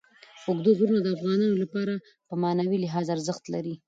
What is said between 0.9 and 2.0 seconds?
د افغانانو لپاره